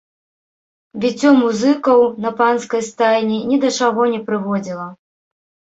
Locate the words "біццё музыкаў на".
1.03-2.33